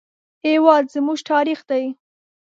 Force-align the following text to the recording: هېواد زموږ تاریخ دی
هېواد 0.45 0.83
زموږ 0.95 1.19
تاریخ 1.31 1.59
دی 1.69 1.83